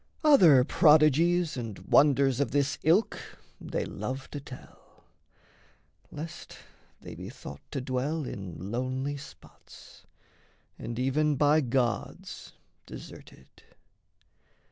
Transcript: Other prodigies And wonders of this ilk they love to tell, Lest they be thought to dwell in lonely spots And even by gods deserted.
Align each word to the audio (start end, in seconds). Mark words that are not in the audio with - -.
Other 0.23 0.63
prodigies 0.63 1.55
And 1.55 1.77
wonders 1.77 2.39
of 2.39 2.49
this 2.49 2.79
ilk 2.81 3.19
they 3.61 3.85
love 3.85 4.31
to 4.31 4.39
tell, 4.39 5.03
Lest 6.11 6.57
they 7.01 7.13
be 7.13 7.29
thought 7.29 7.61
to 7.69 7.81
dwell 7.81 8.25
in 8.25 8.71
lonely 8.71 9.17
spots 9.17 10.07
And 10.79 10.97
even 10.97 11.35
by 11.35 11.61
gods 11.61 12.53
deserted. 12.87 13.61